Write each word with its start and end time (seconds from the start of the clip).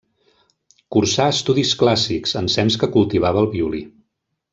Cursà 0.95 1.27
estudis 1.33 1.73
clàssics 1.81 2.33
ensems 2.43 2.79
que 2.85 2.89
cultivava 2.97 3.45
el 3.45 3.51
violí. 3.57 3.83